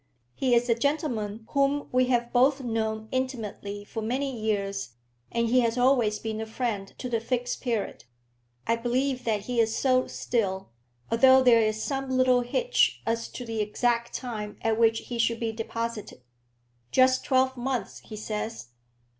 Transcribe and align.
"He 0.33 0.55
is 0.55 0.67
a 0.67 0.73
gentleman 0.73 1.45
whom 1.51 1.87
we 1.91 2.05
have 2.07 2.33
both 2.33 2.61
known 2.63 3.07
intimately 3.11 3.85
for 3.85 4.01
many 4.01 4.35
years, 4.35 4.95
and 5.31 5.47
he 5.49 5.59
has 5.59 5.77
always 5.77 6.17
been 6.17 6.41
a 6.41 6.47
friend 6.47 6.91
to 6.97 7.07
the 7.07 7.19
Fixed 7.19 7.61
Period. 7.61 8.05
I 8.65 8.77
believe 8.77 9.25
that 9.25 9.41
he 9.41 9.59
is 9.59 9.75
so 9.77 10.07
still, 10.07 10.71
although 11.11 11.43
there 11.43 11.61
is 11.61 11.83
some 11.83 12.09
little 12.09 12.41
hitch 12.41 13.03
as 13.05 13.27
to 13.27 13.45
the 13.45 13.61
exact 13.61 14.15
time 14.15 14.57
at 14.63 14.79
which 14.79 15.01
he 15.01 15.19
should 15.19 15.39
be 15.39 15.51
deposited." 15.51 16.23
"Just 16.89 17.23
twelve 17.23 17.55
months, 17.55 17.99
he 17.99 18.15
says." 18.15 18.69